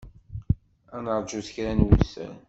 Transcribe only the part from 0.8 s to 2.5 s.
Ad naṛǧut kra n wussan.